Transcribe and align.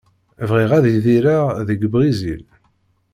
Bɣiɣ 0.49 0.71
ad 0.77 0.85
idireɣ 0.95 1.45
deg 1.67 1.81
Brizil. 1.93 2.43